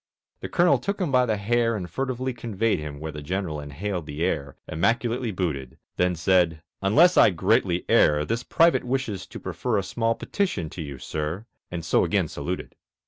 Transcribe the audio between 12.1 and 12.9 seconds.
saluted.